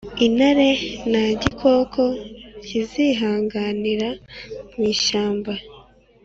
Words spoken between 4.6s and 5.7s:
mwishyamba